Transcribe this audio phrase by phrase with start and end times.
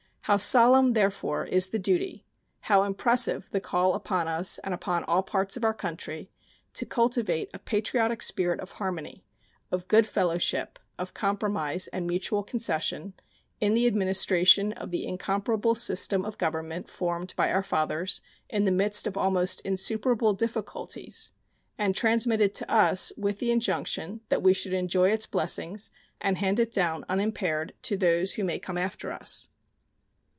[0.25, 2.25] How solemn, therefore, is the duty,
[2.61, 6.29] how impressive the call upon us and upon all parts of our country,
[6.75, 9.25] to cultivate a patriotic spirit of harmony,
[9.71, 13.13] of good fellowship, of compromise and mutual concession,
[13.59, 18.71] in the administration of the incomparable system of government formed by our fathers in the
[18.71, 21.31] midst of almost insuperable difficulties,
[21.79, 25.89] and transmitted to us with the injunction that we should enjoy its blessings
[26.21, 29.47] and hand it down unimpaired to those who may come after us.